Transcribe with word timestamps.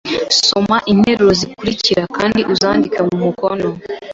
Soma 0.45 0.77
interuro 0.91 1.31
zikurikira 1.39 2.03
kandi 2.17 2.39
uzandike 2.53 2.99
mu 3.07 3.15
mukono 3.23 3.69